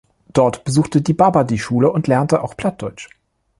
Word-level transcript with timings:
Dort 0.33 0.63
besuchte 0.63 1.03
Dibaba 1.03 1.43
die 1.43 1.59
Schule 1.59 1.91
und 1.91 2.07
lernte 2.07 2.43
auch 2.43 2.57
Plattdeutsch. 2.57 3.07